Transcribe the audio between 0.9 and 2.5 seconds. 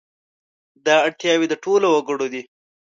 اړتیاوې د ټولو وګړو دي.